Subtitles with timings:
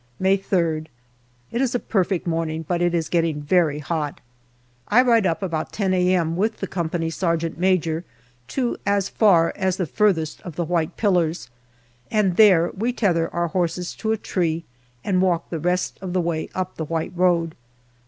[0.19, 0.87] May 3rd.
[1.51, 4.19] It is a perfect morning, but it is getting very hot.
[4.87, 6.35] I ride up about 10 a.m.
[6.35, 8.03] with the company sergeant major
[8.47, 11.51] to as far as the furthest of the white pillars,
[12.09, 14.63] and there we tether our horses to a tree
[15.03, 17.53] and walk the rest of the way up the white road.